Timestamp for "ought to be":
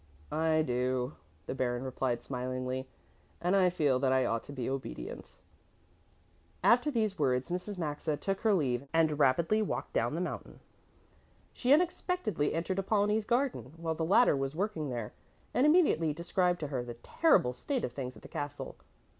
4.25-4.67